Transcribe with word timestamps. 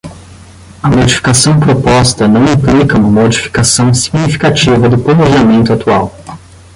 A 0.81 0.89
modificação 0.89 1.59
proposta 1.59 2.27
não 2.27 2.43
implica 2.45 2.97
uma 2.97 3.07
modificação 3.07 3.93
significativa 3.93 4.89
do 4.89 4.97
planejamento 4.97 5.71
atual. 5.71 6.11